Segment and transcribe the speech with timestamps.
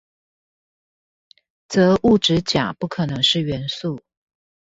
[1.69, 4.01] 則物質甲不可能是元素